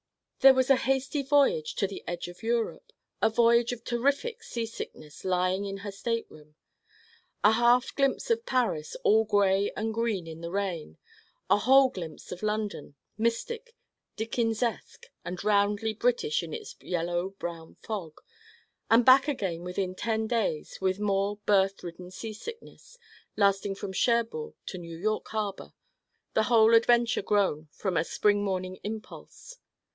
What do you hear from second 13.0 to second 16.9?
mystic, Dickensesque and roundly British in its